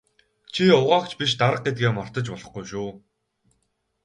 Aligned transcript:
Чи 0.53 0.61
угаагч 0.79 1.11
биш 1.19 1.31
дарга 1.41 1.61
гэдгээ 1.65 1.91
мартаж 1.95 2.25
болохгүй 2.31 2.63
шүү. 2.71 2.89